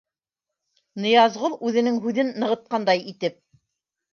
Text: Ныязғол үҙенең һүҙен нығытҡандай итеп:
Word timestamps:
Ныязғол 1.03 1.55
үҙенең 1.71 1.99
һүҙен 2.07 2.33
нығытҡандай 2.45 3.07
итеп: 3.13 3.41